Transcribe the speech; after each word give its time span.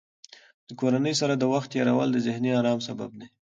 د 0.67 0.69
کورنۍ 0.79 1.13
سره 1.21 1.33
د 1.37 1.43
وخت 1.53 1.69
تېرول 1.73 2.09
د 2.11 2.17
ذهني 2.27 2.51
ارام 2.59 2.79
سبب 2.87 3.09
دی. 3.19 3.27